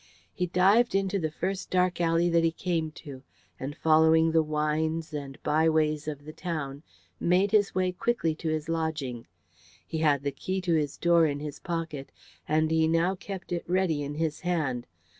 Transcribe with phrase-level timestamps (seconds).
[0.33, 3.21] He dived into the first dark alley that he came to,
[3.59, 6.81] and following the wynds and byways of the town
[7.19, 9.27] made his way quickly to his lodging.
[9.85, 12.11] He had the key to his door in his pocket,
[12.47, 14.87] and he now kept it ready in his hand.